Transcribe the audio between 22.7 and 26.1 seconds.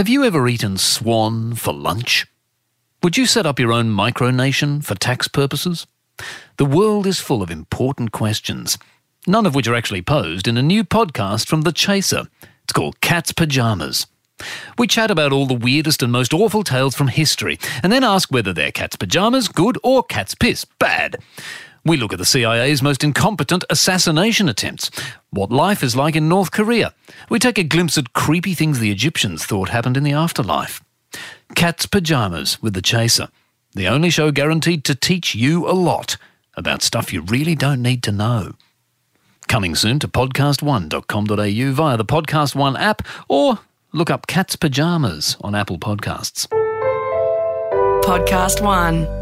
most incompetent assassination attempts, what life is